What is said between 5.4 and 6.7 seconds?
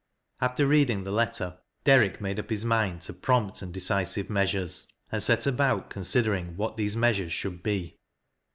about considering THE OPEN "DAVr.' lOfc